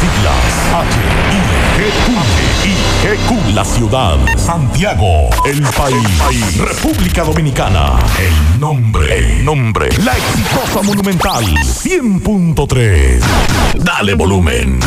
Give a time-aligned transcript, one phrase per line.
[0.00, 0.60] siglas
[2.22, 3.54] H-I-G-Q.
[3.54, 4.16] La ciudad.
[4.36, 5.28] Santiago.
[5.44, 6.58] El país.
[6.58, 7.98] República Dominicana.
[8.18, 9.18] El nombre.
[9.18, 9.88] El nombre.
[10.04, 11.44] La exitosa Monumental.
[11.44, 13.20] 100.3.
[13.82, 14.80] Dale volumen.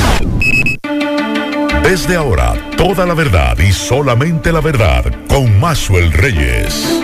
[1.83, 7.03] Desde ahora, toda la verdad y solamente la verdad con Maxwell Reyes.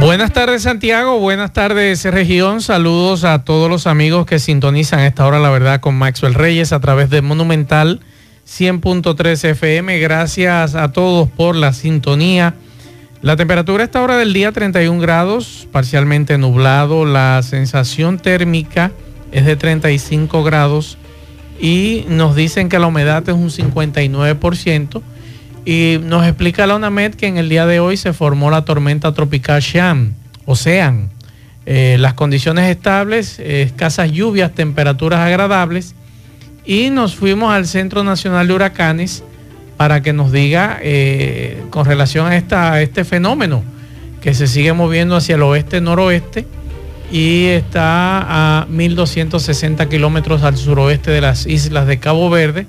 [0.00, 5.40] Buenas tardes Santiago, buenas tardes región, saludos a todos los amigos que sintonizan esta hora
[5.40, 8.00] la verdad con Maxwell Reyes a través de Monumental
[8.46, 9.98] 100.3 FM.
[9.98, 12.54] Gracias a todos por la sintonía.
[13.22, 18.92] La temperatura a esta hora del día 31 grados, parcialmente nublado, la sensación térmica
[19.32, 20.96] es de 35 grados
[21.60, 25.02] y nos dicen que la humedad es un 59%.
[25.68, 29.12] Y nos explica la UNAMED que en el día de hoy se formó la tormenta
[29.12, 30.14] tropical Sham,
[30.46, 31.10] Ocean.
[31.66, 35.94] Eh, las condiciones estables, escasas lluvias, temperaturas agradables.
[36.64, 39.22] Y nos fuimos al Centro Nacional de Huracanes
[39.76, 43.62] para que nos diga eh, con relación a, esta, a este fenómeno
[44.22, 46.46] que se sigue moviendo hacia el oeste-noroeste
[47.12, 52.66] y está a 1.260 kilómetros al suroeste de las islas de Cabo Verde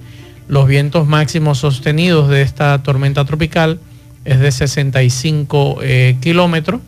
[0.49, 3.79] los vientos máximos sostenidos de esta tormenta tropical
[4.25, 6.81] es de 65 eh, kilómetros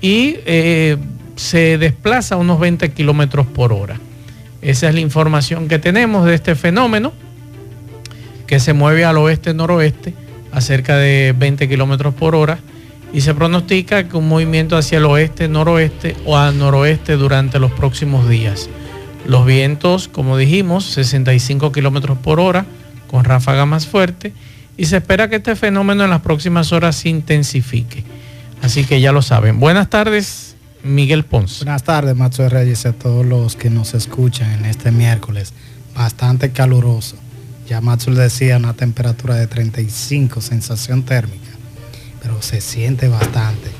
[0.00, 0.96] y eh,
[1.36, 4.00] se desplaza a unos 20 kilómetros por hora.
[4.60, 7.12] Esa es la información que tenemos de este fenómeno
[8.48, 10.12] que se mueve al oeste-noroeste
[10.50, 12.58] a cerca de 20 kilómetros por hora
[13.12, 18.28] y se pronostica que un movimiento hacia el oeste-noroeste o al noroeste durante los próximos
[18.28, 18.68] días.
[19.26, 22.66] Los vientos, como dijimos, 65 kilómetros por hora
[23.10, 24.32] con ráfaga más fuerte
[24.76, 28.04] y se espera que este fenómeno en las próximas horas se intensifique.
[28.62, 29.58] Así que ya lo saben.
[29.58, 31.64] Buenas tardes, Miguel Ponce.
[31.64, 35.52] Buenas tardes, Macho Reyes, a todos los que nos escuchan en este miércoles.
[35.94, 37.16] Bastante caluroso.
[37.68, 41.50] Ya Macho decía una temperatura de 35, sensación térmica,
[42.22, 43.70] pero se siente bastante.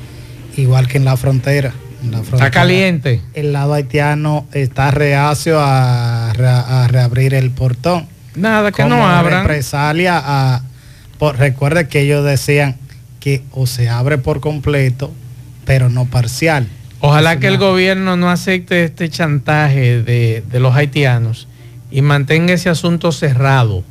[0.57, 1.73] Igual que en la frontera.
[2.33, 3.21] está caliente.
[3.33, 9.43] El lado haitiano está reacio a, a reabrir el portón Nada, que no abran.
[9.43, 10.61] Represalia a,
[11.37, 12.77] recuerde que ellos decían
[13.19, 15.11] que o se abre por completo,
[15.65, 16.67] pero no parcial.
[16.99, 21.47] Ojalá que el gobierno no acepte este chantaje de, de, los haitianos
[21.89, 23.83] y mantenga ese asunto cerrado.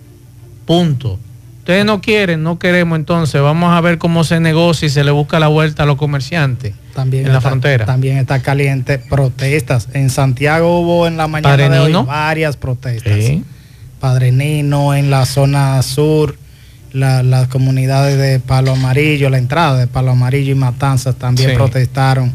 [0.64, 1.18] Punto.
[1.58, 3.40] Ustedes no quieren, no queremos entonces.
[3.40, 6.74] Vamos a ver cómo se negocia y se le busca la vuelta a los comerciantes
[7.00, 7.86] también en la frontera.
[7.86, 8.98] También está caliente.
[8.98, 9.88] Protestas.
[9.92, 13.18] En Santiago hubo en la mañana de hoy varias protestas.
[14.00, 16.36] Padre Nino, en la zona sur,
[16.92, 22.32] las comunidades de Palo Amarillo, la entrada de Palo Amarillo y Matanzas también protestaron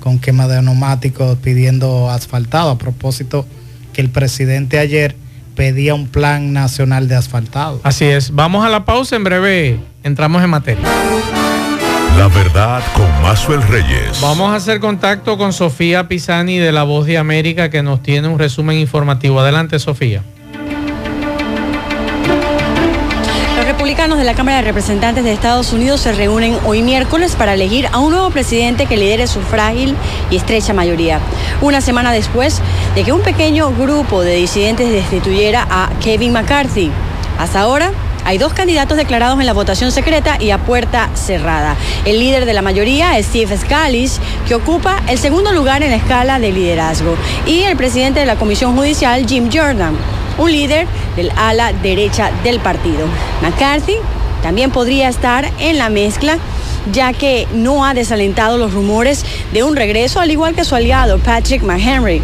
[0.00, 2.70] con quema de neumáticos pidiendo asfaltado.
[2.70, 3.46] A propósito
[3.92, 5.14] que el presidente ayer
[5.54, 7.80] pedía un plan nacional de asfaltado.
[7.84, 8.32] Así es.
[8.32, 9.78] Vamos a la pausa en breve.
[10.02, 10.82] Entramos en materia.
[12.18, 14.20] La verdad con Mazuel Reyes.
[14.20, 18.28] Vamos a hacer contacto con Sofía Pisani de La Voz de América que nos tiene
[18.28, 19.40] un resumen informativo.
[19.40, 20.22] Adelante, Sofía.
[24.02, 27.86] Republicanos de la Cámara de Representantes de Estados Unidos se reúnen hoy miércoles para elegir
[27.92, 29.94] a un nuevo presidente que lidere su frágil
[30.28, 31.20] y estrecha mayoría.
[31.60, 32.60] Una semana después
[32.96, 36.90] de que un pequeño grupo de disidentes destituyera a Kevin McCarthy.
[37.38, 37.92] Hasta ahora,
[38.24, 41.76] hay dos candidatos declarados en la votación secreta y a puerta cerrada.
[42.04, 45.96] El líder de la mayoría es Steve Scalise, que ocupa el segundo lugar en la
[45.96, 47.14] escala de liderazgo,
[47.46, 49.96] y el presidente de la Comisión Judicial, Jim Jordan
[50.38, 53.06] un líder del ala derecha del partido.
[53.42, 53.96] McCarthy
[54.42, 56.38] también podría estar en la mezcla
[56.90, 61.18] ya que no ha desalentado los rumores de un regreso, al igual que su aliado
[61.18, 62.20] Patrick McHenry,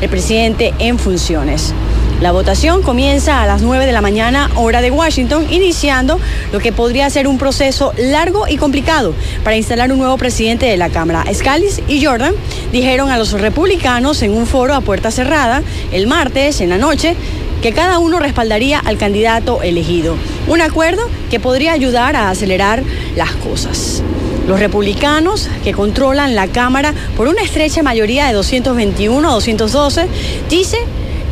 [0.00, 1.72] el presidente en funciones.
[2.20, 6.20] La votación comienza a las 9 de la mañana, hora de Washington, iniciando
[6.52, 10.76] lo que podría ser un proceso largo y complicado para instalar un nuevo presidente de
[10.76, 11.24] la Cámara.
[11.32, 12.34] Scalise y Jordan
[12.72, 15.62] dijeron a los republicanos en un foro a puerta cerrada
[15.92, 17.16] el martes en la noche
[17.62, 20.16] que cada uno respaldaría al candidato elegido.
[20.48, 22.82] Un acuerdo que podría ayudar a acelerar
[23.16, 24.02] las cosas.
[24.48, 30.06] Los republicanos, que controlan la Cámara por una estrecha mayoría de 221 a 212,
[30.48, 30.78] dice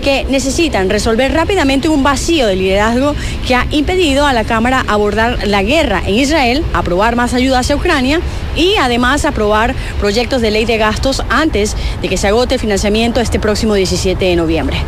[0.02, 3.16] que necesitan resolver rápidamente un vacío de liderazgo
[3.46, 7.74] que ha impedido a la Cámara abordar la guerra en Israel, aprobar más ayuda hacia
[7.74, 8.20] Ucrania
[8.54, 13.20] y además aprobar proyectos de ley de gastos antes de que se agote el financiamiento
[13.20, 14.78] este próximo 17 de noviembre.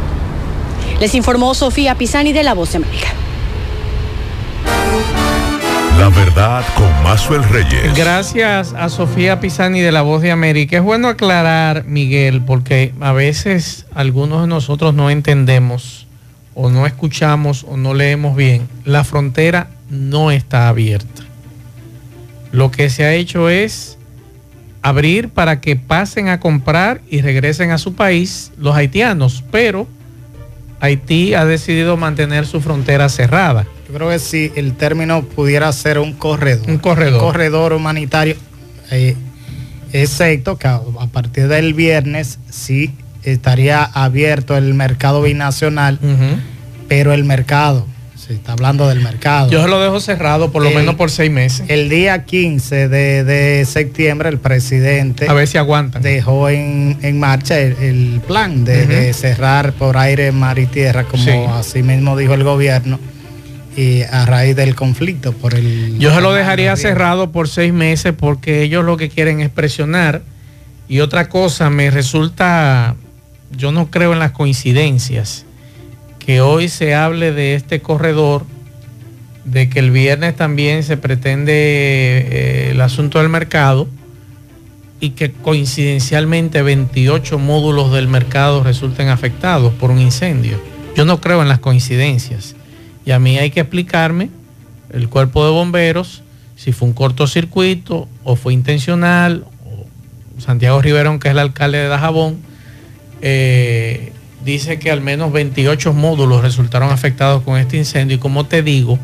[1.00, 3.08] Les informó Sofía Pisani de La Voz de América.
[5.98, 7.94] La verdad con Mazuel Reyes.
[7.96, 10.76] Gracias a Sofía Pisani de La Voz de América.
[10.76, 16.06] Es bueno aclarar, Miguel, porque a veces algunos de nosotros no entendemos
[16.54, 18.68] o no escuchamos o no leemos bien.
[18.84, 21.22] La frontera no está abierta.
[22.52, 23.96] Lo que se ha hecho es
[24.82, 29.86] abrir para que pasen a comprar y regresen a su país los haitianos, pero
[30.80, 33.66] Haití ha decidido mantener su frontera cerrada.
[33.86, 36.68] Yo creo que si el término pudiera ser un corredor.
[36.68, 37.20] Un corredor.
[37.20, 38.36] corredor humanitario.
[38.90, 39.14] Eh,
[39.92, 40.80] excepto que a,
[41.12, 42.92] partir del viernes sí
[43.22, 45.98] estaría abierto el mercado binacional,
[46.88, 47.86] pero el mercado
[48.34, 49.50] está hablando del mercado.
[49.50, 51.64] Yo lo dejo cerrado por lo menos por seis meses.
[51.68, 55.28] El día 15 de, septiembre el presidente...
[55.28, 56.02] A ver si aguantan.
[56.02, 62.16] Dejó en, marcha el, plan de, cerrar por aire, mar y tierra, como así mismo
[62.16, 62.98] dijo el gobierno,
[63.76, 65.98] y a raíz del conflicto por el...
[65.98, 70.22] Yo se lo dejaría cerrado por seis meses porque ellos lo que quieren es presionar.
[70.88, 72.96] Y otra cosa, me resulta,
[73.56, 75.46] yo no creo en las coincidencias
[76.30, 78.44] que hoy se hable de este corredor,
[79.44, 83.88] de que el viernes también se pretende eh, el asunto del mercado
[85.00, 90.62] y que coincidencialmente 28 módulos del mercado resulten afectados por un incendio.
[90.94, 92.54] Yo no creo en las coincidencias
[93.04, 94.30] y a mí hay que explicarme
[94.92, 96.22] el cuerpo de bomberos
[96.54, 99.46] si fue un cortocircuito o fue intencional.
[99.66, 102.38] O Santiago Riverón, que es el alcalde de Dajabón,
[103.20, 104.12] eh,
[104.44, 108.98] dice que al menos 28 módulos resultaron afectados con este incendio y como te digo,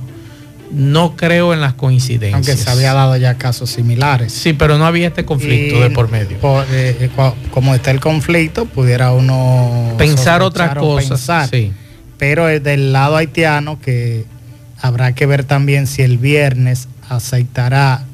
[0.70, 2.34] no creo en las coincidencias.
[2.34, 4.32] Aunque se había dado ya casos similares.
[4.32, 6.38] Sí, pero no había este conflicto de por medio.
[6.70, 7.10] Eh, eh,
[7.50, 11.46] como está el conflicto, pudiera uno pensar otra cosa.
[11.48, 11.72] Sí.
[12.18, 14.24] Pero es del lado haitiano que
[14.80, 18.04] habrá que ver también si el viernes aceptará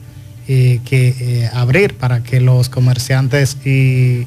[0.49, 4.27] eh, que abrir para que los comerciantes y,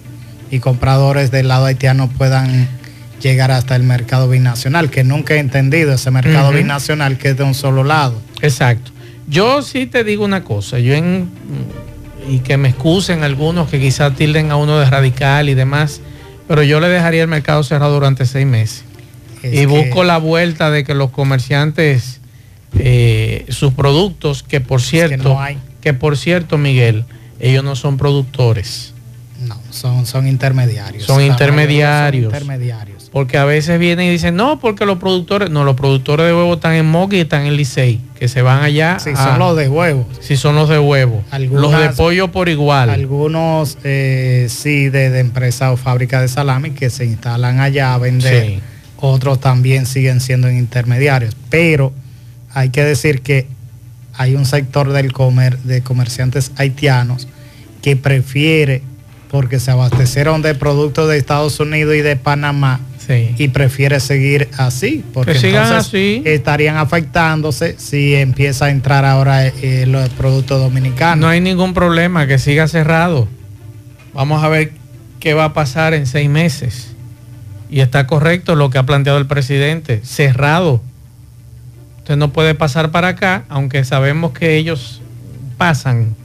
[0.49, 2.67] y compradores del lado haitiano puedan
[3.21, 7.43] llegar hasta el mercado binacional, que nunca he entendido ese mercado binacional que es de
[7.43, 8.21] un solo lado.
[8.41, 8.91] Exacto.
[9.27, 11.29] Yo sí te digo una cosa, yo en,
[12.27, 16.01] y que me excusen algunos que quizás tilden a uno de radical y demás,
[16.47, 18.83] pero yo le dejaría el mercado cerrado durante seis meses.
[19.43, 22.19] y busco la vuelta de que los comerciantes,
[22.77, 25.37] eh, sus productos, que por cierto,
[25.81, 27.05] que por cierto, Miguel,
[27.39, 28.93] ellos no son productores.
[29.41, 31.03] No, son, son intermediarios.
[31.03, 32.31] Son intermediarios.
[32.31, 32.94] Son intermediarios.
[33.15, 36.55] Porque a veces vienen y dicen, no, porque los productores, no, los productores de huevo
[36.55, 38.99] están en Mogi y están en Licey, que se van allá.
[38.99, 40.05] Sí, son los de huevo.
[40.19, 41.23] Sí, son los de huevo.
[41.31, 42.89] los de pollo por igual.
[42.89, 48.59] Algunos eh, sí de, empresas o fábricas de salami que se instalan allá a vender.
[48.97, 51.37] Otros también siguen siendo intermediarios.
[51.49, 51.93] Pero
[52.53, 53.47] hay que decir que
[54.13, 57.29] hay un sector del comer, de comerciantes haitianos
[57.81, 58.81] que prefiere,
[59.31, 65.03] porque se abastecieron de productos de Estados Unidos y de Panamá, y prefiere seguir así,
[65.13, 71.19] porque entonces estarían afectándose si empieza a entrar ahora eh, los productos dominicanos.
[71.19, 73.27] No hay ningún problema, que siga cerrado.
[74.13, 74.71] Vamos a ver
[75.19, 76.91] qué va a pasar en seis meses.
[77.69, 80.81] Y está correcto lo que ha planteado el presidente, cerrado.
[81.99, 85.01] Usted no puede pasar para acá, aunque sabemos que ellos
[85.57, 86.15] pasan.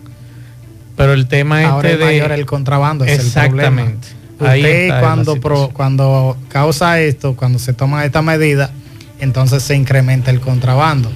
[0.96, 4.08] Pero el tema ahora este es mayor el contrabando, es exactamente.
[4.08, 8.70] El Usted cuando, cuando causa esto, cuando se toma esta medida,
[9.20, 11.12] entonces se incrementa el contrabando.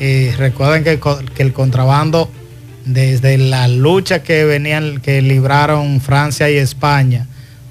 [0.00, 0.98] Y recuerden que,
[1.34, 2.28] que, el contrabando,
[2.84, 7.28] desde la lucha que venían, que libraron Francia y España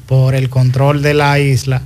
[0.07, 1.81] por el control de la isla,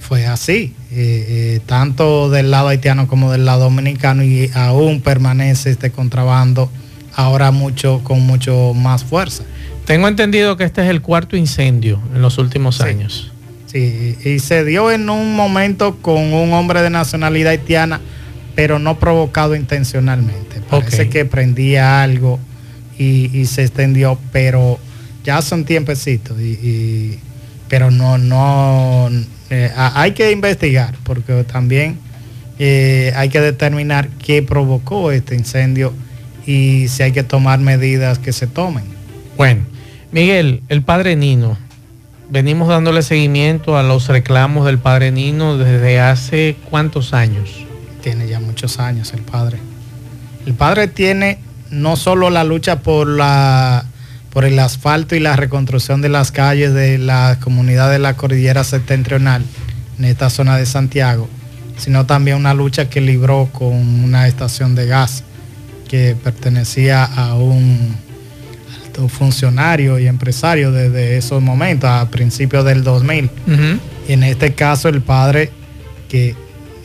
[0.00, 5.70] fue así, eh, eh, tanto del lado haitiano como del lado dominicano, y aún permanece
[5.70, 6.70] este contrabando
[7.14, 9.42] ahora mucho con mucho más fuerza.
[9.88, 13.32] Tengo entendido que este es el cuarto incendio en los últimos años.
[13.72, 17.98] Sí, y se dio en un momento con un hombre de nacionalidad haitiana,
[18.54, 20.60] pero no provocado intencionalmente.
[20.68, 22.38] Parece que prendía algo
[22.98, 24.78] y, se extendió, pero
[25.24, 26.38] ya son tiempecitos.
[26.38, 27.18] Y,
[27.70, 29.08] pero no, no,
[29.48, 31.98] eh, hay que investigar, porque también
[32.58, 35.94] eh, hay que determinar qué provocó este incendio
[36.46, 38.84] y si hay que tomar medidas que se tomen.
[39.38, 39.77] Bueno.
[40.10, 41.58] Miguel, el padre Nino,
[42.30, 47.50] venimos dándole seguimiento a los reclamos del padre Nino desde hace cuántos años.
[48.02, 49.58] Tiene ya muchos años el padre.
[50.46, 51.38] El padre tiene
[51.70, 53.84] no solo la lucha por la
[54.30, 58.64] por el asfalto y la reconstrucción de las calles de la comunidad de la cordillera
[58.64, 59.44] septentrional
[59.98, 61.28] en esta zona de Santiago,
[61.76, 65.22] sino también una lucha que libró con una estación de gas
[65.86, 68.07] que pertenecía a un
[68.98, 73.30] alto funcionario y empresario desde esos momentos, a principios del 2000.
[74.08, 75.50] Y en este caso el padre
[76.08, 76.34] que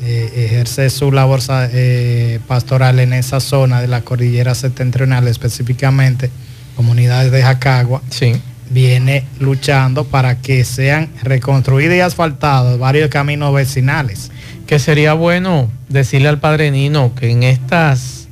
[0.03, 6.29] eh, ejerce su labor eh, pastoral en esa zona de la cordillera septentrional, específicamente
[6.75, 8.33] comunidades de Jacagua, sí.
[8.69, 14.31] viene luchando para que sean reconstruidos y asfaltados varios caminos vecinales.
[14.67, 18.22] Que sería bueno decirle al padre Nino que en estas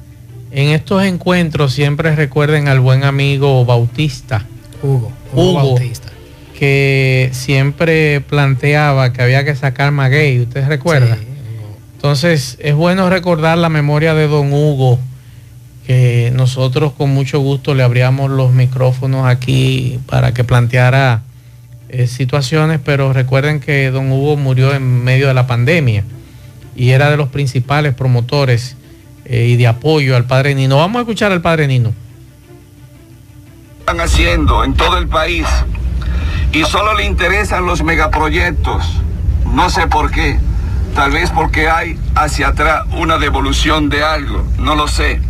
[0.51, 4.45] en estos encuentros siempre recuerden al buen amigo Bautista.
[4.83, 6.09] Hugo, Hugo, Bautista.
[6.57, 11.17] Que siempre planteaba que había que sacar maguey, ¿usted recuerda?
[11.95, 14.99] Entonces es bueno recordar la memoria de don Hugo,
[15.87, 21.23] que nosotros con mucho gusto le abríamos los micrófonos aquí para que planteara
[21.89, 26.03] eh, situaciones, pero recuerden que don Hugo murió en medio de la pandemia
[26.75, 28.75] y era de los principales promotores
[29.31, 30.75] eh, y de apoyo al padre Nino.
[30.75, 31.93] Vamos a escuchar al padre Nino.
[33.79, 35.47] Están haciendo en todo el país
[36.51, 38.83] y solo le interesan los megaproyectos.
[39.53, 40.37] No sé por qué.
[40.95, 44.45] Tal vez porque hay hacia atrás una devolución de algo.
[44.57, 45.21] No lo sé.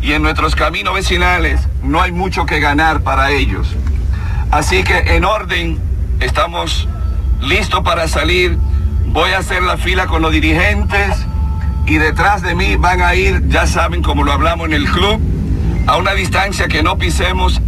[0.00, 3.66] Y en nuestros caminos vecinales no hay mucho que ganar para ellos.
[4.52, 5.80] Así que en orden,
[6.20, 6.86] estamos
[7.40, 8.56] listos para salir.
[9.06, 11.26] Voy a hacer la fila con los dirigentes
[11.90, 15.20] y detrás de mí van a ir, ya saben como lo hablamos en el club,
[15.88, 17.60] a una distancia que no pisemos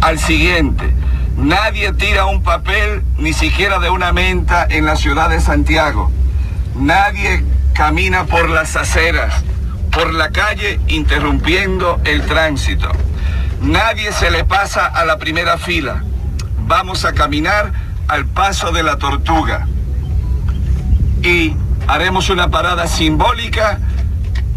[0.00, 0.94] al siguiente.
[1.36, 6.10] Nadie tira un papel, ni siquiera de una menta, en la ciudad de Santiago.
[6.74, 9.44] Nadie camina por las aceras,
[9.92, 12.90] por la calle, interrumpiendo el tránsito.
[13.60, 16.02] Nadie se le pasa a la primera fila.
[16.66, 17.74] Vamos a caminar
[18.08, 19.68] al paso de la tortuga.
[21.22, 21.54] Y
[21.86, 23.78] haremos una parada simbólica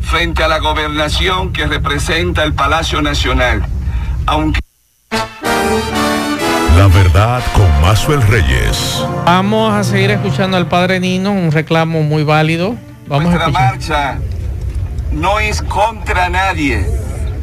[0.01, 3.65] frente a la gobernación que representa el Palacio Nacional.
[4.25, 4.59] Aunque...
[6.75, 9.03] La verdad con Mazuel Reyes.
[9.25, 12.75] Vamos a seguir escuchando al padre Nino, un reclamo muy válido.
[13.07, 14.19] Vamos Nuestra marcha
[15.11, 16.85] no es contra nadie,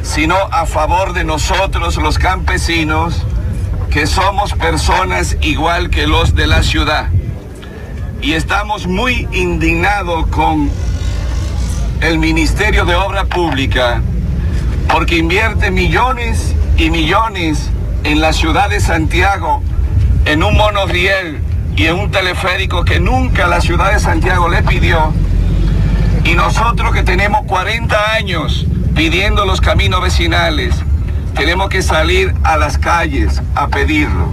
[0.03, 3.23] sino a favor de nosotros los campesinos,
[3.91, 7.09] que somos personas igual que los de la ciudad
[8.25, 10.71] y estamos muy indignados con
[12.00, 14.00] el Ministerio de Obra Pública
[14.88, 17.69] porque invierte millones y millones
[18.02, 19.62] en la ciudad de Santiago
[20.25, 21.43] en un monorriel
[21.76, 25.12] y en un teleférico que nunca la ciudad de Santiago le pidió.
[26.25, 30.75] Y nosotros que tenemos 40 años pidiendo los caminos vecinales,
[31.35, 34.28] tenemos que salir a las calles a pedirlo.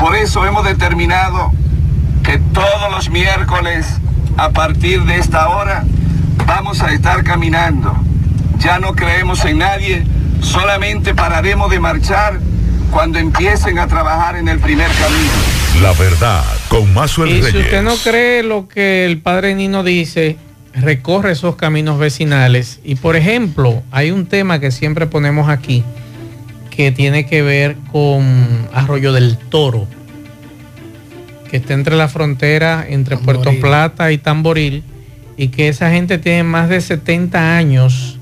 [0.00, 1.52] Por eso hemos determinado
[2.28, 3.86] que todos los miércoles
[4.36, 5.84] a partir de esta hora
[6.46, 7.96] vamos a estar caminando.
[8.58, 10.04] Ya no creemos en nadie,
[10.42, 12.38] solamente pararemos de marchar
[12.90, 15.80] cuando empiecen a trabajar en el primer camino.
[15.80, 19.82] La verdad, con Mazo el Y si usted no cree lo que el padre Nino
[19.82, 20.36] dice,
[20.74, 22.80] recorre esos caminos vecinales.
[22.84, 25.82] Y por ejemplo, hay un tema que siempre ponemos aquí
[26.70, 29.88] que tiene que ver con Arroyo del Toro
[31.50, 34.82] que está entre la frontera entre Puerto Plata y Tamboril
[35.36, 38.18] y que esa gente tiene más de 70 años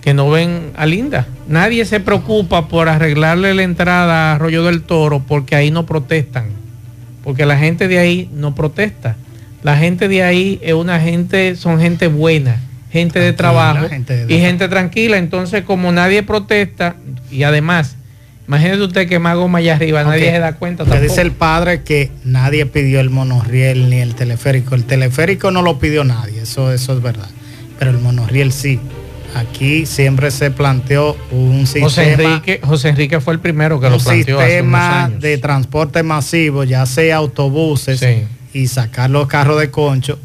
[0.00, 1.26] que no ven a Linda.
[1.48, 6.46] Nadie se preocupa por arreglarle la entrada a Arroyo del Toro porque ahí no protestan.
[7.22, 9.16] Porque la gente de ahí no protesta.
[9.62, 12.60] La gente de ahí es una gente, son gente buena,
[12.92, 13.86] gente de trabajo
[14.28, 15.16] y gente tranquila.
[15.16, 16.96] Entonces, como nadie protesta
[17.30, 17.96] y además
[18.46, 20.84] Imagínese usted que más goma allá arriba, nadie se da cuenta.
[20.84, 24.74] Me dice el padre que nadie pidió el monorriel ni el teleférico.
[24.74, 27.28] El teleférico no lo pidió nadie, eso, eso es verdad.
[27.78, 28.78] Pero el monorriel sí.
[29.34, 31.86] Aquí siempre se planteó un sistema.
[31.86, 34.38] José Enrique, José Enrique fue el primero que lo planteó.
[34.38, 38.04] Un sistema de transporte masivo, ya sea autobuses
[38.52, 40.20] y sacar los carros de concho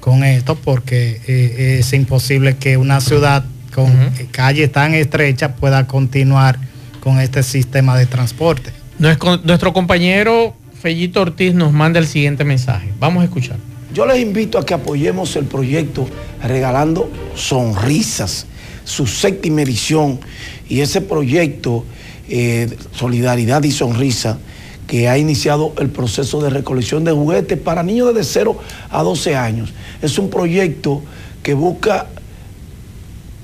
[0.00, 3.92] con esto, porque eh, es imposible que una ciudad con
[4.32, 6.58] calles tan estrechas pueda continuar
[7.00, 8.72] con este sistema de transporte.
[8.98, 12.92] Nuestro compañero Fellito Ortiz nos manda el siguiente mensaje.
[12.98, 13.56] Vamos a escuchar.
[13.92, 16.06] Yo les invito a que apoyemos el proyecto
[16.42, 18.46] Regalando Sonrisas,
[18.84, 20.20] su séptima edición,
[20.68, 21.84] y ese proyecto
[22.28, 24.38] eh, Solidaridad y Sonrisa,
[24.86, 28.58] que ha iniciado el proceso de recolección de juguetes para niños de 0
[28.90, 29.72] a 12 años.
[30.02, 31.02] Es un proyecto
[31.42, 32.06] que busca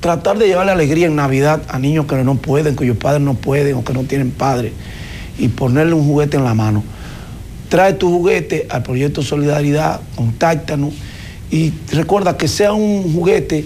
[0.05, 3.75] tratar de llevarle alegría en Navidad a niños que no pueden, cuyos padres no pueden
[3.77, 4.71] o que no tienen padre,
[5.39, 6.85] y ponerle un juguete en la mano.
[7.71, 10.93] Trae tu juguete al proyecto Solidaridad, contáctanos
[11.51, 13.65] y recuerda que sea un juguete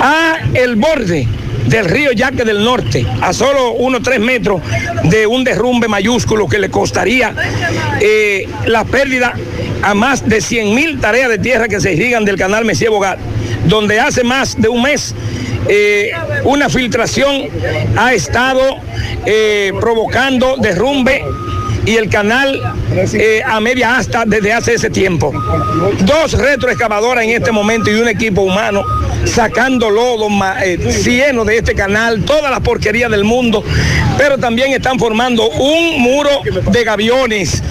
[0.00, 1.26] a el borde
[1.66, 4.62] del río Yaque del Norte, a solo unos tres metros
[5.04, 7.34] de un derrumbe mayúsculo que le costaría
[8.00, 9.34] eh, la pérdida
[9.82, 13.18] a más de 100 mil tareas de tierra que se irrigan del canal Messier Bogar,
[13.66, 15.14] donde hace más de un mes
[15.68, 16.10] eh,
[16.44, 17.48] una filtración
[17.96, 18.62] ha estado
[19.26, 21.22] eh, provocando derrumbe
[21.84, 22.60] y el canal
[22.94, 25.32] eh, a media asta desde hace ese tiempo.
[26.04, 28.84] Dos retroexcavadoras en este momento y un equipo humano
[29.24, 30.28] sacando lodo,
[30.62, 33.64] eh, cieno de este canal, toda la porquería del mundo,
[34.16, 36.30] pero también están formando un muro
[36.70, 37.62] de gaviones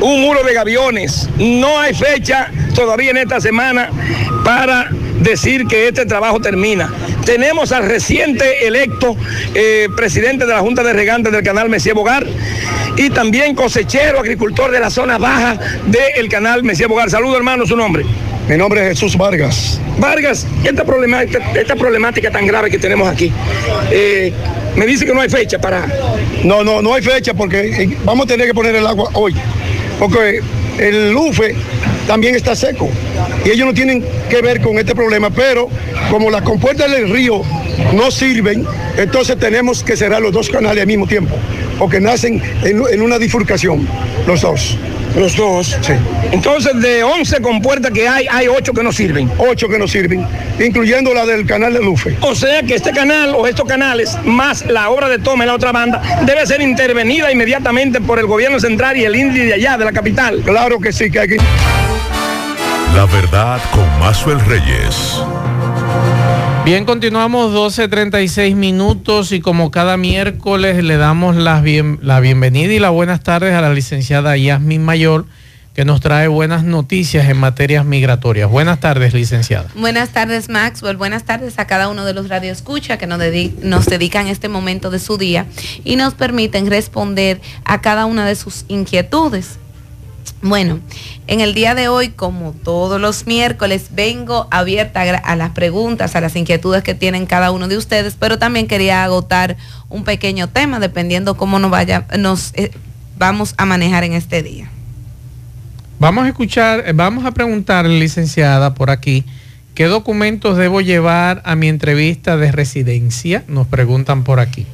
[0.00, 1.28] un muro de gaviones.
[1.38, 3.90] No hay fecha todavía en esta semana
[4.44, 6.92] para decir que este trabajo termina.
[7.24, 9.16] Tenemos al reciente electo
[9.54, 12.26] eh, presidente de la Junta de Regantes del canal Messier Bogar
[12.96, 17.10] y también cosechero, agricultor de la zona baja del canal Messier Bogar.
[17.10, 18.04] Saludo hermano, su nombre.
[18.48, 19.80] Mi nombre es Jesús Vargas.
[19.98, 23.32] Vargas, esta problemática, esta problemática tan grave que tenemos aquí,
[23.90, 24.32] eh,
[24.76, 25.86] me dice que no hay fecha para...
[26.44, 29.34] No, no, no hay fecha porque eh, vamos a tener que poner el agua hoy.
[29.98, 30.40] Porque
[30.78, 31.56] el lufe
[32.06, 32.88] también está seco.
[33.44, 35.68] Y ellos no tienen que ver con este problema, pero
[36.10, 37.42] como las compuertas del río
[37.94, 38.64] no sirven,
[38.96, 41.36] entonces tenemos que cerrar los dos canales al mismo tiempo,
[41.78, 43.86] porque nacen en, una bifurcación,
[44.26, 44.76] los dos.
[45.16, 45.78] Los dos.
[45.80, 45.94] Sí.
[46.30, 49.30] Entonces, de 11 compuertas que hay, hay 8 que no sirven.
[49.38, 50.26] 8 que no sirven,
[50.62, 52.16] incluyendo la del canal de Lufe.
[52.20, 55.54] O sea que este canal o estos canales, más la obra de toma en la
[55.54, 59.78] otra banda, debe ser intervenida inmediatamente por el gobierno central y el INDI de allá,
[59.78, 60.42] de la capital.
[60.44, 61.38] Claro que sí, que hay que...
[62.96, 65.20] La verdad con Mazuel Reyes.
[66.64, 71.62] Bien, continuamos 12.36 minutos y como cada miércoles le damos la,
[72.00, 75.26] la bienvenida y las buenas tardes a la licenciada Yasmin Mayor
[75.74, 78.48] que nos trae buenas noticias en materias migratorias.
[78.48, 79.68] Buenas tardes, licenciada.
[79.74, 80.96] Buenas tardes, Maxwell.
[80.96, 83.20] Buenas tardes a cada uno de los radioescuchas que nos,
[83.62, 85.44] nos dedican este momento de su día
[85.84, 89.58] y nos permiten responder a cada una de sus inquietudes.
[90.42, 90.80] Bueno,
[91.26, 96.20] en el día de hoy, como todos los miércoles, vengo abierta a las preguntas, a
[96.20, 99.56] las inquietudes que tienen cada uno de ustedes, pero también quería agotar
[99.88, 102.70] un pequeño tema, dependiendo cómo nos vaya, nos eh,
[103.18, 104.70] vamos a manejar en este día.
[105.98, 109.24] Vamos a escuchar, eh, vamos a preguntar, licenciada, por aquí,
[109.74, 113.42] ¿qué documentos debo llevar a mi entrevista de residencia?
[113.48, 114.66] Nos preguntan por aquí.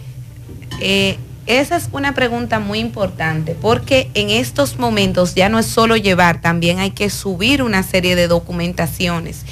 [0.81, 5.97] Eh, esa es una pregunta muy importante porque en estos momentos ya no es solo
[5.97, 9.45] llevar, también hay que subir una serie de documentaciones.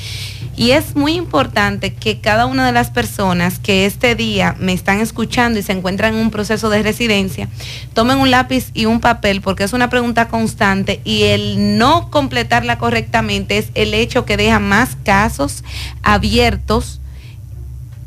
[0.56, 5.00] Y es muy importante que cada una de las personas que este día me están
[5.00, 7.48] escuchando y se encuentran en un proceso de residencia,
[7.94, 12.76] tomen un lápiz y un papel porque es una pregunta constante y el no completarla
[12.78, 15.64] correctamente es el hecho que deja más casos
[16.02, 16.99] abiertos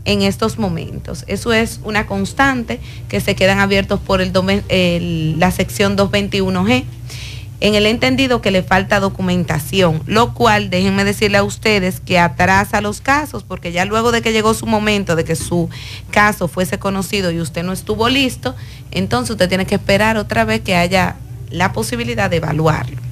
[0.06, 1.24] en estos momentos.
[1.28, 6.86] Eso es una constante que se quedan abiertos por el, la sección 221G
[7.64, 12.82] en el entendido que le falta documentación, lo cual déjenme decirle a ustedes que atrasa
[12.82, 15.70] los casos, porque ya luego de que llegó su momento de que su
[16.12, 18.54] caso fuese conocido y usted no estuvo listo,
[18.92, 21.16] entonces usted tiene que esperar otra vez que haya
[21.52, 23.03] la posibilidad de evaluarlo.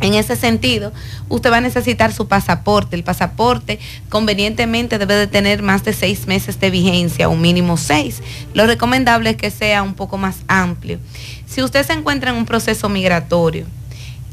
[0.00, 0.92] En ese sentido,
[1.28, 2.96] usted va a necesitar su pasaporte.
[2.96, 8.22] El pasaporte convenientemente debe de tener más de seis meses de vigencia, un mínimo seis.
[8.54, 10.98] Lo recomendable es que sea un poco más amplio.
[11.46, 13.66] Si usted se encuentra en un proceso migratorio,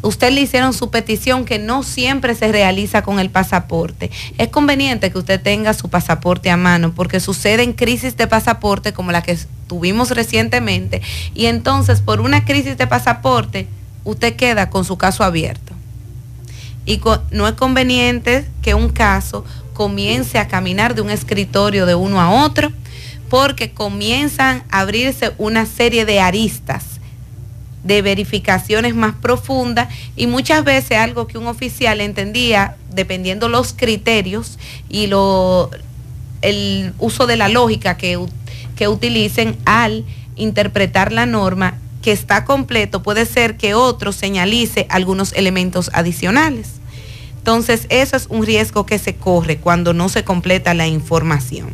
[0.02, 4.10] usted le hicieron su petición que no siempre se realiza con el pasaporte.
[4.38, 9.12] Es conveniente que usted tenga su pasaporte a mano porque suceden crisis de pasaporte como
[9.12, 11.02] la que tuvimos recientemente
[11.34, 13.68] y entonces por una crisis de pasaporte
[14.08, 15.74] usted queda con su caso abierto.
[16.86, 19.44] Y no es conveniente que un caso
[19.74, 22.72] comience a caminar de un escritorio de uno a otro,
[23.30, 26.86] porque comienzan a abrirse una serie de aristas
[27.84, 34.58] de verificaciones más profundas y muchas veces algo que un oficial entendía, dependiendo los criterios
[34.90, 35.70] y lo,
[36.42, 38.18] el uso de la lógica que,
[38.78, 40.06] que utilicen al
[40.38, 46.70] interpretar la norma, que está completo, puede ser que otro señalice algunos elementos adicionales.
[47.36, 51.68] Entonces, eso es un riesgo que se corre cuando no se completa la información.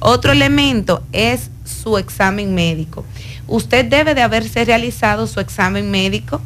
[0.00, 3.04] Otro elemento es su examen médico.
[3.46, 6.40] Usted debe de haberse realizado su examen médico,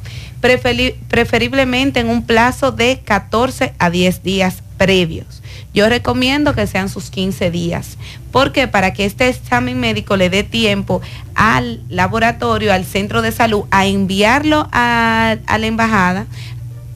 [1.09, 5.42] preferiblemente en un plazo de 14 a 10 días previos.
[5.75, 7.97] Yo recomiendo que sean sus 15 días.
[8.31, 11.01] porque Para que este examen médico le dé tiempo
[11.35, 16.27] al laboratorio, al centro de salud, a enviarlo a, a la embajada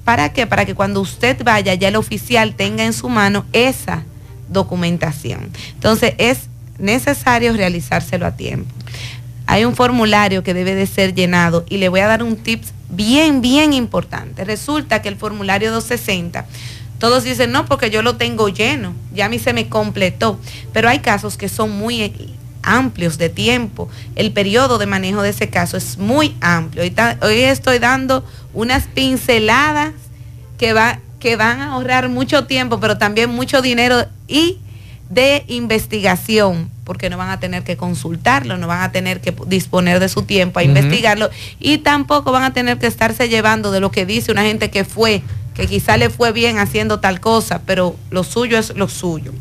[0.06, 0.46] ¿Para qué?
[0.46, 4.04] Para que cuando usted vaya ya el oficial tenga en su mano esa
[4.48, 5.50] documentación.
[5.74, 8.72] Entonces es necesario realizárselo a tiempo.
[9.48, 12.62] Hay un formulario que debe de ser llenado y le voy a dar un tip
[12.88, 14.44] bien, bien importante.
[14.44, 16.46] Resulta que el formulario 260,
[16.98, 20.40] todos dicen, no, porque yo lo tengo lleno, ya a mí se me completó,
[20.72, 23.88] pero hay casos que son muy amplios de tiempo.
[24.16, 26.82] El periodo de manejo de ese caso es muy amplio.
[27.22, 29.92] Hoy, estoy dando unas pinceladas
[30.58, 34.58] que, va, que van a ahorrar mucho tiempo, pero también mucho dinero y
[35.08, 40.00] de investigación, porque no van a tener que consultarlo, no van a tener que disponer
[40.00, 41.30] de su tiempo a investigarlo
[41.60, 44.84] y tampoco van a tener que estarse llevando de lo que dice una gente que
[44.84, 45.22] fue,
[45.56, 49.32] que quizá le fue bien haciendo tal cosa, pero lo suyo es lo suyo.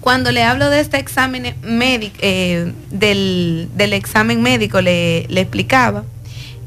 [0.00, 6.04] Cuando le hablo de este examen médico, eh, del, examen médico, le, le explicaba,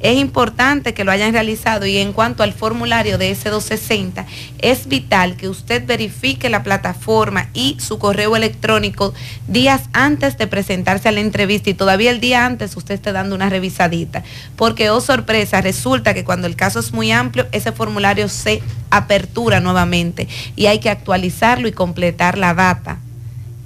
[0.04, 4.26] es importante que lo hayan realizado y en cuanto al formulario de S260,
[4.60, 9.13] es vital que usted verifique la plataforma y su correo electrónico
[9.48, 13.34] días antes de presentarse a la entrevista y todavía el día antes usted esté dando
[13.34, 14.24] una revisadita.
[14.58, 19.62] Porque, oh sorpresa, resulta que cuando el caso es muy amplio, ese formulario se apertura
[19.62, 23.00] nuevamente y hay que actualizarlo y completar la data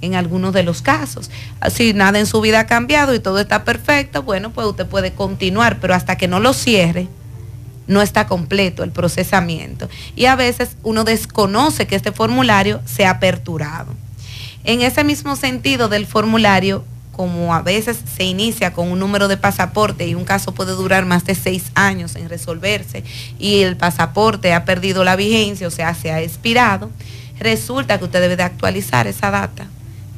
[0.00, 1.30] en algunos de los casos.
[1.72, 5.12] Si nada en su vida ha cambiado y todo está perfecto, bueno, pues usted puede
[5.12, 7.08] continuar, pero hasta que no lo cierre,
[7.86, 9.88] no está completo el procesamiento.
[10.14, 13.94] Y a veces uno desconoce que este formulario se ha aperturado.
[14.64, 19.36] En ese mismo sentido del formulario, como a veces se inicia con un número de
[19.36, 23.02] pasaporte y un caso puede durar más de seis años en resolverse
[23.40, 26.90] y el pasaporte ha perdido la vigencia, o sea, se ha expirado,
[27.40, 29.66] resulta que usted debe de actualizar esa data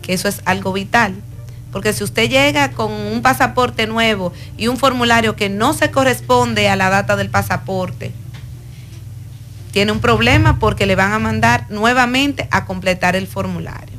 [0.03, 1.15] que eso es algo vital.
[1.73, 6.69] Porque si usted llega con un pasaporte nuevo y un formulario que no se corresponde
[6.69, 8.13] a la data del pasaporte,
[9.71, 13.99] tiene un problema porque le van a mandar nuevamente a completar el formulario.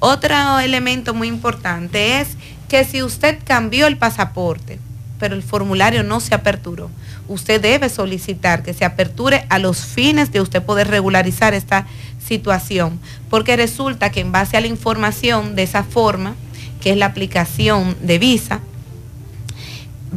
[0.00, 2.36] Otro elemento muy importante es
[2.68, 4.80] que si usted cambió el pasaporte,
[5.18, 6.90] pero el formulario no se aperturó,
[7.28, 11.86] usted debe solicitar que se aperture a los fines de usted poder regularizar esta
[12.26, 12.98] situación,
[13.30, 16.34] porque resulta que en base a la información de esa forma,
[16.80, 18.60] que es la aplicación de visa,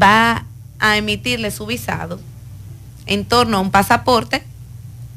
[0.02, 0.45] va
[0.80, 2.19] a emitirle su visado
[3.06, 4.43] en torno a un pasaporte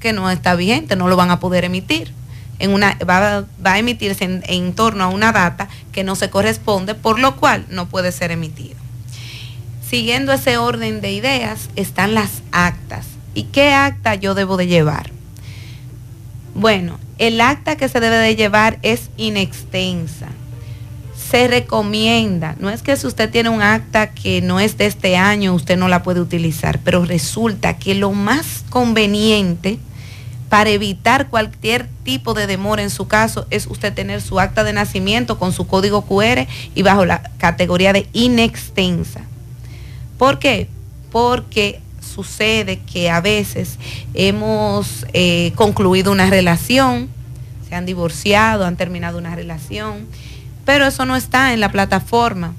[0.00, 2.12] que no está vigente, no lo van a poder emitir.
[2.58, 6.94] En una, va, a emitirse en, en torno a una data que no se corresponde,
[6.94, 8.76] por lo cual no puede ser emitido.
[9.88, 13.06] Siguiendo ese orden de ideas están las actas.
[13.34, 15.10] ¿Y qué acta yo debo de llevar?
[16.54, 20.28] Bueno, el acta que se debe de llevar es inextensa.
[21.30, 25.16] Se recomienda, no es que si usted tiene un acta que no es de este
[25.16, 29.78] año, usted no la puede utilizar, pero resulta que lo más conveniente
[30.52, 34.74] para evitar cualquier tipo de demora en su caso es usted tener su acta de
[34.74, 39.22] nacimiento con su código QR y bajo la categoría de inextensa.
[40.18, 40.68] ¿Por qué?
[41.10, 41.80] Porque
[42.12, 43.78] sucede que a veces
[44.14, 47.08] hemos eh, concluido una relación,
[47.68, 50.06] se han divorciado, han terminado una relación,
[50.64, 52.54] pero eso no está en la plataforma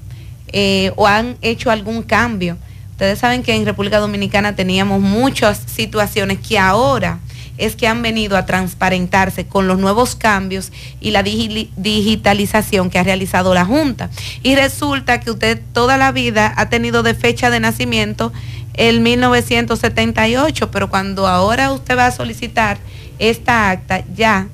[0.48, 2.58] eh, o han hecho algún cambio.
[2.90, 7.18] Ustedes saben que en República Dominicana teníamos muchas situaciones que ahora
[7.56, 13.04] es que han venido a transparentarse con los nuevos cambios y la digitalización que ha
[13.04, 14.10] realizado la Junta.
[14.42, 18.32] Y resulta que usted toda la vida ha tenido de fecha de nacimiento
[18.74, 22.78] el 1978, pero cuando ahora usted va a solicitar
[23.18, 24.48] esta acta, ya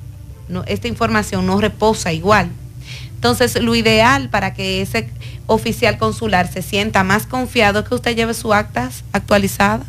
[0.67, 2.49] esta información no reposa igual.
[3.15, 5.09] Entonces, lo ideal para que ese
[5.47, 9.85] oficial consular se sienta más confiado es que usted lleve su actas actualizada.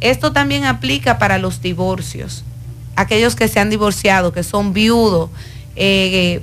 [0.00, 2.44] Esto también aplica para los divorcios.
[2.96, 5.30] Aquellos que se han divorciado, que son viudos,
[5.76, 6.40] eh,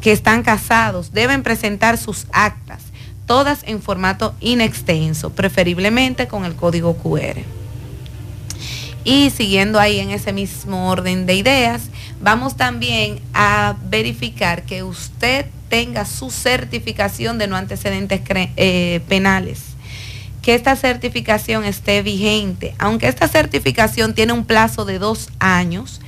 [0.00, 2.82] que están casados deben presentar sus actas,
[3.28, 7.42] todas en formato inextenso, preferiblemente con el código QR.
[9.04, 11.82] Y siguiendo ahí en ese mismo orden de ideas,
[12.20, 18.20] vamos también a verificar que usted tenga su certificación de no antecedentes
[18.56, 19.60] eh, penales
[20.42, 22.74] que esta certificación esté vigente.
[22.78, 26.00] Aunque esta certificación tiene un plazo de dos años,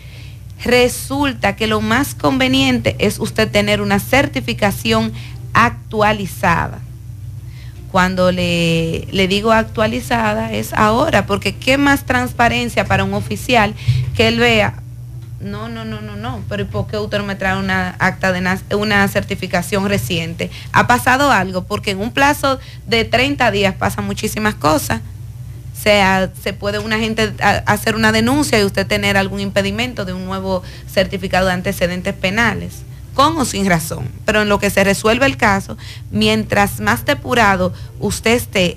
[0.65, 5.13] resulta que lo más conveniente es usted tener una certificación
[5.53, 6.81] actualizada.
[7.91, 13.75] Cuando le, le, digo actualizada es ahora, porque qué más transparencia para un oficial
[14.15, 14.81] que él vea,
[15.41, 18.77] no, no, no, no, no, pero ¿por qué usted no me trae una acta de
[18.77, 20.51] una certificación reciente?
[20.73, 25.01] Ha pasado algo, porque en un plazo de 30 días pasan muchísimas cosas.
[25.75, 27.33] Sea, se puede una gente
[27.65, 32.83] hacer una denuncia y usted tener algún impedimento de un nuevo certificado de antecedentes penales,
[33.15, 34.09] con o sin razón.
[34.25, 35.77] Pero en lo que se resuelve el caso,
[36.11, 38.77] mientras más depurado usted esté,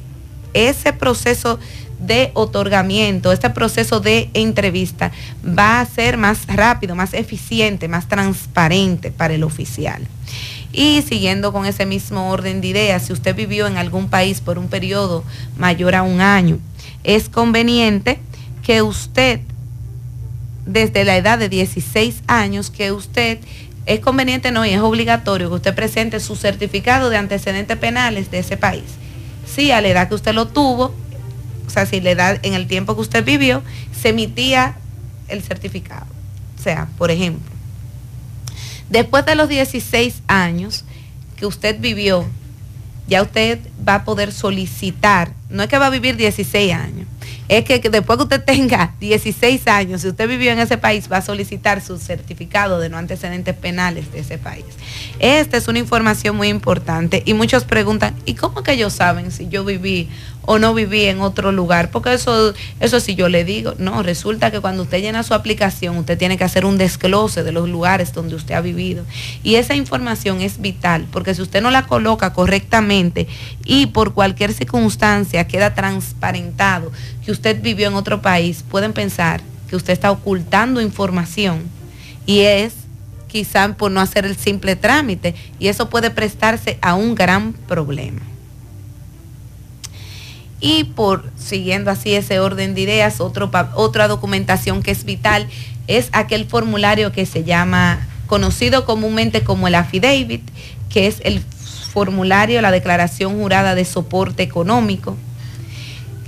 [0.54, 1.60] ese proceso
[2.00, 5.12] de otorgamiento, este proceso de entrevista
[5.46, 10.06] va a ser más rápido, más eficiente, más transparente para el oficial.
[10.74, 14.58] Y siguiendo con ese mismo orden de ideas, si usted vivió en algún país por
[14.58, 15.24] un periodo
[15.56, 16.60] mayor a un año,
[17.04, 18.20] es conveniente
[18.64, 19.42] que usted,
[20.66, 23.40] desde la edad de 16 años, que usted,
[23.86, 28.40] es conveniente no y es obligatorio que usted presente su certificado de antecedentes penales de
[28.40, 28.84] ese país.
[29.46, 30.94] Si a la edad que usted lo tuvo,
[31.66, 33.62] o sea, si la edad en el tiempo que usted vivió,
[34.00, 34.76] se emitía
[35.28, 36.08] el certificado.
[36.60, 37.52] O sea, por ejemplo,
[38.90, 40.86] después de los 16 años
[41.36, 42.26] que usted vivió
[43.08, 47.08] ya usted va a poder solicitar, no es que va a vivir 16 años,
[47.48, 51.18] es que después que usted tenga 16 años, si usted vivió en ese país, va
[51.18, 54.66] a solicitar su certificado de no antecedentes penales de ese país.
[55.20, 59.48] Esta es una información muy importante y muchos preguntan, ¿y cómo que ellos saben si
[59.50, 60.10] yo viví
[60.46, 64.52] o no viví en otro lugar, porque eso, eso si yo le digo, no, resulta
[64.52, 68.14] que cuando usted llena su aplicación, usted tiene que hacer un desglose de los lugares
[68.14, 69.06] donde usted ha vivido.
[69.42, 73.28] Y esa información es vital, porque si usted no la coloca correctamente
[73.64, 76.92] y por cualquier circunstancia queda transparentado
[77.24, 81.62] que usted vivió en otro país, pueden pensar que usted está ocultando información
[82.26, 82.74] y es
[83.28, 88.33] quizá por no hacer el simple trámite y eso puede prestarse a un gran problema.
[90.64, 95.46] Y por siguiendo así ese orden de ideas, otra documentación que es vital
[95.88, 100.42] es aquel formulario que se llama, conocido comúnmente como el affidavit,
[100.90, 101.42] que es el
[101.92, 105.18] formulario, la declaración jurada de soporte económico,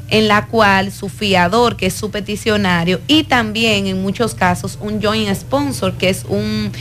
[0.10, 5.02] en la cual su fiador, que es su peticionario, y también en muchos casos un
[5.02, 6.74] joint sponsor, que es un,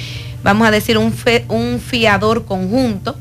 [0.43, 1.15] vamos a decir, un,
[1.51, 3.15] un fiador conjunto,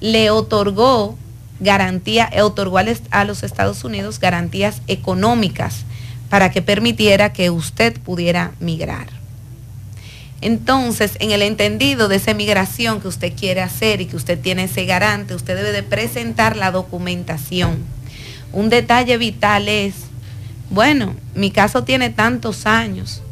[0.00, 1.16] le otorgó
[1.60, 5.84] garantía, otorgó a los Estados Unidos garantías económicas
[6.28, 9.06] para que permitiera que usted pudiera migrar.
[10.40, 14.64] Entonces, en el entendido de esa migración que usted quiere hacer y que usted tiene
[14.64, 17.78] ese garante, usted debe de presentar la documentación.
[18.52, 19.94] Un detalle vital es,
[20.70, 23.22] bueno, mi caso tiene tantos años,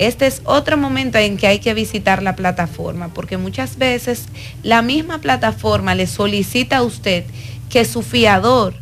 [0.00, 4.24] este es otro momento en que hay que visitar la plataforma, porque muchas veces
[4.62, 7.24] la misma plataforma le solicita a usted
[7.68, 8.74] que su fiador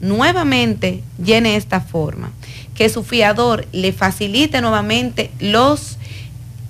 [0.00, 2.32] nuevamente llene esta forma,
[2.74, 5.96] que su fiador le facilite nuevamente los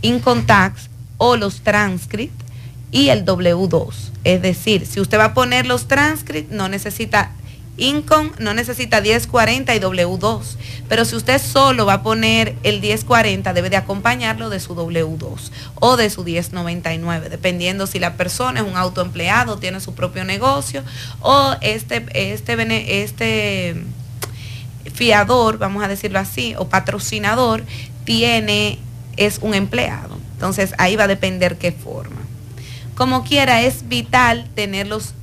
[0.03, 2.45] income tax o los transcripts
[2.93, 3.95] y el W2.
[4.25, 7.33] Es decir, si usted va a poner los transcripts, no necesita
[7.79, 10.43] Income no necesita 1040 y W2,
[10.89, 15.51] pero si usted solo va a poner el 1040, debe de acompañarlo de su W2
[15.77, 20.83] o de su 1099, dependiendo si la persona es un autoempleado, tiene su propio negocio
[21.21, 23.85] o este, este, este
[24.93, 27.65] fiador, vamos a decirlo así, o patrocinador,
[28.05, 28.79] tiene,
[29.17, 30.19] es un empleado.
[30.33, 32.17] Entonces ahí va a depender qué forma.
[32.95, 35.15] Como quiera, es vital tener los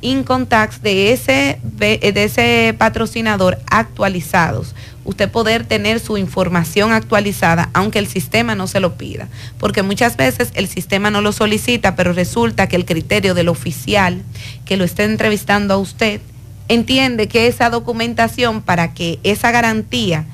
[0.00, 4.74] income tax de ese, de ese patrocinador actualizados.
[5.04, 9.28] Usted poder tener su información actualizada, aunque el sistema no se lo pida.
[9.58, 14.22] Porque muchas veces el sistema no lo solicita, pero resulta que el criterio del oficial
[14.64, 16.20] que lo esté entrevistando a usted
[16.68, 20.26] entiende que esa documentación para que esa garantía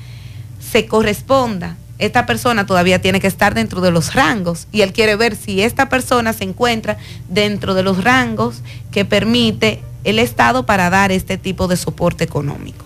[0.61, 5.17] se corresponda esta persona todavía tiene que estar dentro de los rangos y él quiere
[5.17, 10.91] ver si esta persona se encuentra dentro de los rangos que permite el Estado para
[10.91, 12.85] dar este tipo de soporte económico.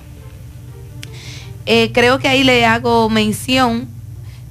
[1.67, 3.89] Eh, creo que ahí le hago mención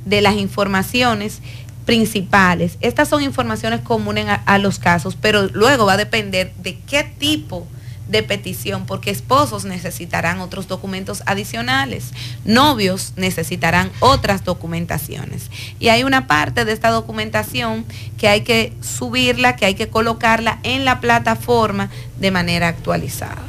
[0.05, 1.41] de las informaciones
[1.85, 2.77] principales.
[2.81, 7.65] Estas son informaciones comunes a, los casos, pero luego va a depender de qué tipo
[8.07, 12.13] de petición, porque esposos necesitarán otros documentos adicionales,
[12.45, 15.49] novios necesitarán otras documentaciones.
[15.79, 17.85] Y hay una parte de esta documentación
[18.17, 21.89] que hay que subirla, que hay que colocarla en la plataforma
[22.19, 23.43] de manera actualizada,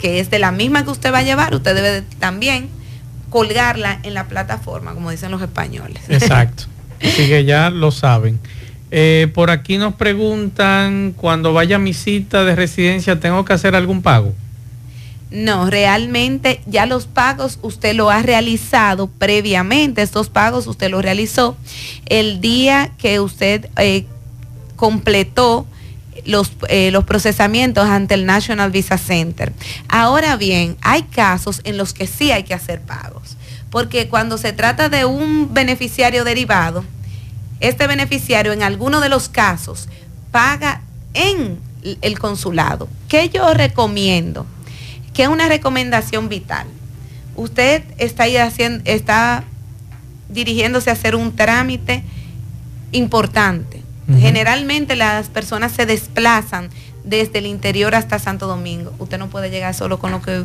[0.00, 2.68] que es de la misma que usted va a llevar, usted debe también
[3.30, 6.02] colgarla en la plataforma, como dicen los españoles.
[6.08, 6.64] Exacto.
[7.02, 8.38] Así que ya lo saben.
[8.96, 13.74] Eh, por aquí nos preguntan, cuando vaya a mi cita de residencia, ¿tengo que hacer
[13.74, 14.32] algún pago?
[15.32, 21.56] No, realmente ya los pagos usted lo ha realizado previamente, estos pagos usted los realizó
[22.06, 24.06] el día que usted eh,
[24.76, 25.66] completó
[26.24, 29.52] los, eh, los procesamientos ante el National Visa Center.
[29.88, 33.36] Ahora bien, hay casos en los que sí hay que hacer pagos,
[33.70, 36.84] porque cuando se trata de un beneficiario derivado,
[37.68, 39.88] este beneficiario en alguno de los casos
[40.30, 40.82] paga
[41.14, 41.58] en
[42.02, 42.88] el consulado.
[43.08, 44.46] ¿Qué yo recomiendo?
[45.12, 46.66] Que es una recomendación vital.
[47.36, 49.44] Usted está, haciendo, está
[50.28, 52.02] dirigiéndose a hacer un trámite
[52.92, 53.82] importante.
[54.18, 56.68] Generalmente las personas se desplazan
[57.04, 58.92] desde el interior hasta Santo Domingo.
[58.98, 60.44] Usted no puede llegar solo con lo que,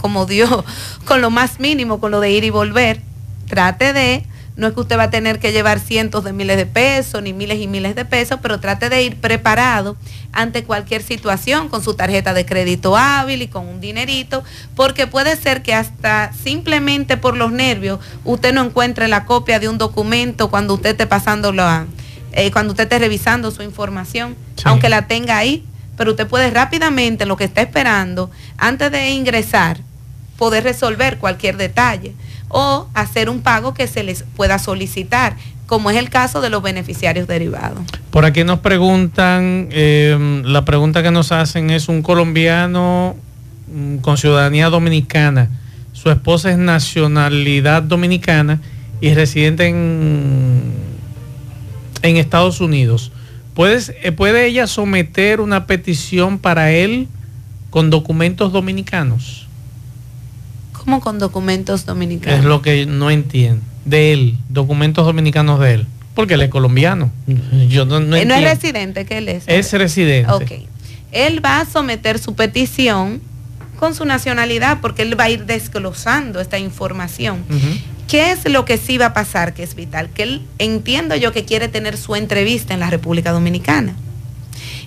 [0.00, 0.64] como Dios,
[1.04, 3.00] con lo más mínimo, con lo de ir y volver.
[3.46, 4.24] Trate de
[4.58, 7.32] no es que usted va a tener que llevar cientos de miles de pesos, ni
[7.32, 9.96] miles y miles de pesos, pero trate de ir preparado
[10.32, 14.42] ante cualquier situación con su tarjeta de crédito hábil y con un dinerito,
[14.74, 19.68] porque puede ser que hasta simplemente por los nervios usted no encuentre la copia de
[19.68, 21.86] un documento cuando usted esté pasándolo a,
[22.32, 25.64] eh, cuando usted esté revisando su información, aunque la tenga ahí,
[25.96, 29.78] pero usted puede rápidamente, lo que está esperando, antes de ingresar,
[30.36, 32.14] poder resolver cualquier detalle
[32.48, 36.62] o hacer un pago que se les pueda solicitar, como es el caso de los
[36.62, 37.80] beneficiarios derivados.
[38.10, 43.16] Por aquí nos preguntan, em, la pregunta que nos hacen es un colombiano
[43.72, 45.50] mm, con ciudadanía dominicana,
[45.92, 48.60] su esposa es nacionalidad dominicana
[49.00, 50.72] y residente en,
[52.02, 53.12] en Estados Unidos.
[53.58, 57.08] Eh, ¿Puede ella someter una petición para él
[57.70, 59.47] con documentos dominicanos?
[61.00, 62.40] Con documentos dominicanos?
[62.40, 63.62] Es lo que no entiendo.
[63.84, 65.86] De él, documentos dominicanos de él.
[66.14, 67.12] Porque él es colombiano.
[67.68, 69.44] Yo no, no, no es residente, que él es.
[69.46, 70.32] Es residente.
[70.32, 70.52] Ok.
[71.12, 73.20] Él va a someter su petición
[73.78, 77.44] con su nacionalidad porque él va a ir desglosando esta información.
[78.08, 80.10] ¿Qué es lo que sí va a pasar que es vital?
[80.10, 83.94] Que él entiendo yo que quiere tener su entrevista en la República Dominicana.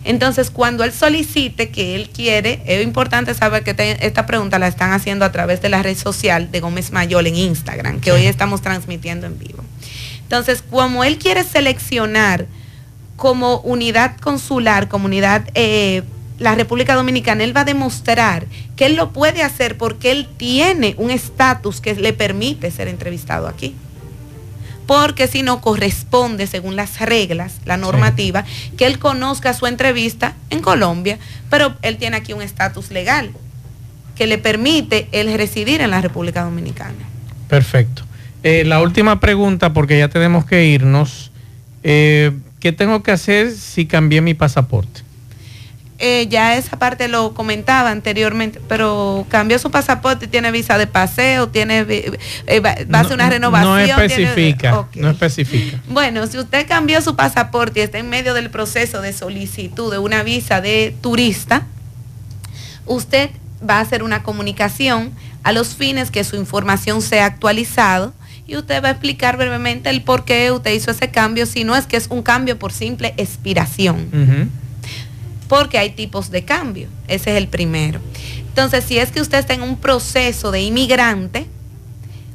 [0.04, 4.94] Entonces, cuando él solicite que él quiere, es importante saber que esta pregunta la están
[4.94, 8.62] haciendo a través de la red social de Gómez Mayol en Instagram, que hoy estamos
[8.62, 9.64] transmitiendo en vivo.
[10.24, 12.48] Entonces, como él quiere seleccionar
[13.16, 16.02] como unidad consular, como unidad eh,
[16.40, 20.96] la República Dominicana, él va a demostrar que él lo puede hacer porque él tiene
[20.98, 23.76] un estatus que le permite ser entrevistado aquí
[24.92, 28.44] porque si no corresponde, según las reglas, la normativa,
[28.78, 31.18] que él conozca su entrevista en Colombia,
[31.50, 33.32] pero él tiene aquí un estatus legal
[34.18, 37.06] que le permite él residir en la República Dominicana.
[37.48, 38.04] Perfecto.
[38.44, 41.32] Eh, la última pregunta, porque ya tenemos que irnos.
[41.84, 45.04] Eh, ¿Qué tengo que hacer si cambié mi pasaporte?
[46.04, 51.50] Eh, ya esa parte lo comentaba anteriormente, pero cambió su pasaporte, tiene visa de paseo,
[51.50, 51.86] tiene
[52.48, 53.72] eh, va, a hacer una renovación.
[53.72, 55.80] No especifica, no especifica.
[55.88, 60.00] Bueno, si usted cambió su pasaporte y está en medio del proceso de solicitud de
[60.00, 61.68] una visa de turista,
[62.88, 63.30] usted
[63.70, 65.12] va a hacer una comunicación
[65.44, 68.12] a los fines que su información sea actualizado
[68.48, 71.76] y usted va a explicar brevemente el por qué usted hizo ese cambio, si no
[71.76, 74.50] es que es un cambio por simple expiración
[75.52, 76.88] porque hay tipos de cambio.
[77.10, 78.00] Ese es el primero.
[78.48, 81.46] Entonces, si es que usted está en un proceso de inmigrante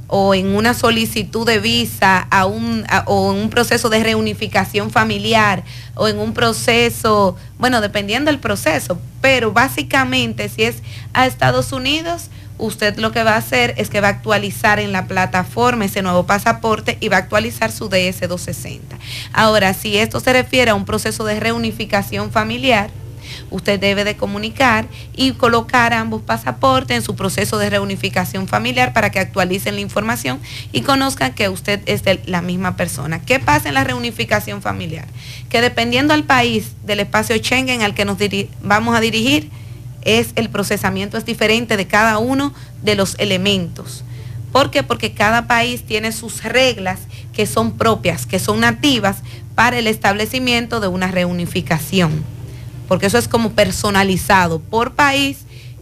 [0.07, 5.65] o en una solicitud de visa a un, o en un proceso de reunificación familiar
[5.95, 10.83] o en un proceso, bueno, dependiendo del proceso, pero básicamente si es
[11.15, 14.93] a Estados Unidos, usted lo que va a hacer es que va a actualizar en
[14.93, 18.81] la plataforma ese nuevo pasaporte y va a actualizar su DS-260.
[19.33, 22.91] Ahora, si esto se refiere a un proceso de reunificación familiar,
[23.51, 29.11] usted debe de comunicar y colocar ambos pasaportes en su proceso de reunificación familiar para
[29.11, 30.41] que actualicen la información
[30.73, 33.23] y conozcan que usted es de la misma persona.
[33.23, 35.07] ¿Qué pasa en la reunificación familiar?
[35.49, 38.19] Que dependiendo del país, del espacio Schengen al que nos
[38.63, 39.51] vamos a dirigir,
[40.03, 44.05] es el procesamiento es diferente de cada uno de los elementos
[44.57, 44.83] ¿Por qué?
[44.83, 47.01] Porque cada país tiene sus reglas
[47.35, 49.19] que son propias, que son nativas
[49.55, 52.25] para el establecimiento de una reunificación.
[52.89, 55.39] Porque eso es como personalizado por país.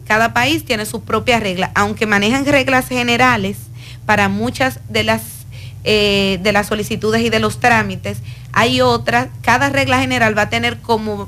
[0.07, 3.57] Cada país tiene sus propias reglas, aunque manejan reglas generales
[4.05, 5.21] para muchas de las,
[5.83, 8.19] eh, de las solicitudes y de los trámites.
[8.51, 11.27] Hay otras, cada regla general va a tener como,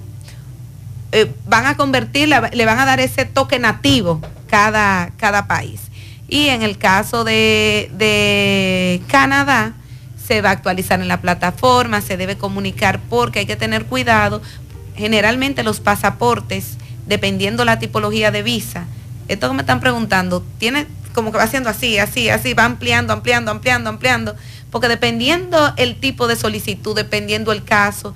[1.11, 5.81] eh, van a convertirla, le van a dar ese toque nativo cada, cada país.
[6.27, 9.73] Y en el caso de, de Canadá,
[10.27, 14.41] se va a actualizar en la plataforma, se debe comunicar porque hay que tener cuidado.
[14.97, 18.85] Generalmente los pasaportes, dependiendo la tipología de visa,
[19.27, 23.11] esto que me están preguntando, tiene como que va haciendo así, así, así, va ampliando,
[23.11, 24.35] ampliando, ampliando, ampliando,
[24.69, 28.13] porque dependiendo el tipo de solicitud, dependiendo el caso,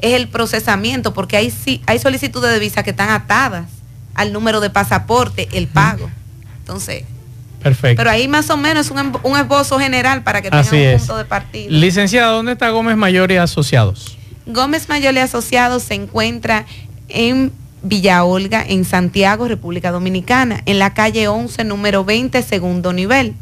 [0.00, 1.54] es el procesamiento, porque hay,
[1.86, 3.66] hay solicitudes de visa que están atadas
[4.14, 6.10] al número de pasaporte, el pago.
[6.58, 7.04] Entonces,
[7.62, 7.98] Perfecto.
[7.98, 11.16] Pero ahí más o menos es un, un esbozo general para que tengan un punto
[11.18, 11.70] de partida.
[11.70, 14.16] Licenciada, ¿dónde está Gómez Mayor y Asociados?
[14.52, 16.66] Gómez Mayor y Asociados se encuentra
[17.08, 23.34] en Villa Olga, en Santiago, República Dominicana, en la calle 11, número 20, segundo nivel.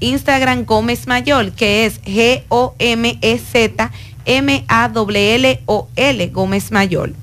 [0.01, 3.93] Instagram Gómez Mayol, que es G-O-M-E-Z
[4.25, 7.15] M-A-L-L-O-L Gómez Mayol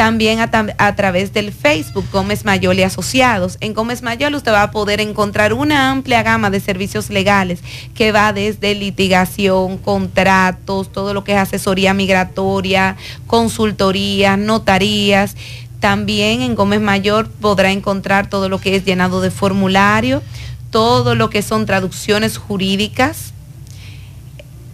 [0.00, 3.58] también a, través del Facebook Gómez Mayol y Asociados.
[3.60, 7.60] En Gómez Mayol usted va a poder encontrar una amplia gama de servicios legales
[7.94, 12.96] que va desde litigación, contratos, todo lo que es asesoría migratoria,
[13.26, 15.36] consultoría, notarías.
[15.80, 20.22] También en Gómez Mayor podrá encontrar todo lo que es llenado de formulario,
[20.70, 23.34] todo lo que son traducciones jurídicas,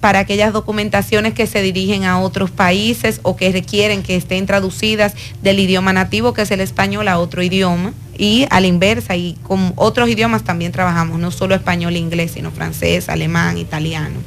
[0.06, 5.14] para aquellas documentaciones que se dirigen a otros países o que requieren que estén traducidas
[5.42, 7.92] del idioma nativo, que es el español, a otro idioma.
[8.16, 12.30] Y a la inversa, y con otros idiomas también trabajamos, no solo español e inglés,
[12.30, 14.20] sino francés, alemán, italiano.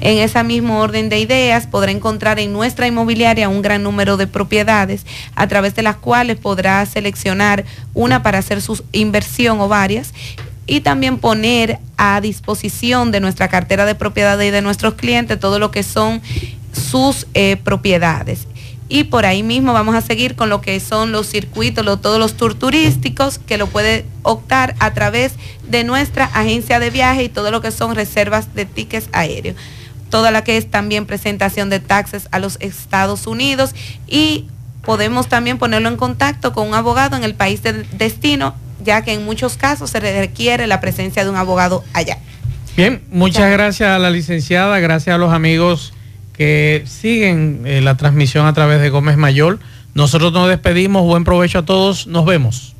[0.00, 4.26] En ese mismo orden de ideas, podrá encontrar en nuestra inmobiliaria un gran número de
[4.26, 5.06] propiedades
[5.36, 7.64] a través de las cuales podrá seleccionar
[7.94, 10.12] una para hacer su inversión o varias
[10.66, 15.58] y también poner a disposición de nuestra cartera de propiedades y de nuestros clientes todo
[15.58, 16.22] lo que son
[16.72, 18.46] sus eh, propiedades.
[18.88, 22.36] Y por ahí mismo vamos a seguir con lo que son los circuitos, todos los
[22.36, 25.32] tours turísticos, que lo puede optar a través
[25.66, 29.56] de nuestra agencia de viaje y todo lo que son reservas de tickets aéreos.
[30.10, 33.74] Toda la que es también presentación de taxes a los Estados Unidos
[34.06, 34.46] y
[34.84, 39.12] podemos también ponerlo en contacto con un abogado en el país de destino ya que
[39.12, 42.18] en muchos casos se requiere la presencia de un abogado allá.
[42.76, 45.92] Bien, muchas gracias a la licenciada, gracias a los amigos
[46.32, 49.58] que siguen eh, la transmisión a través de Gómez Mayor.
[49.94, 52.71] Nosotros nos despedimos, buen provecho a todos, nos vemos.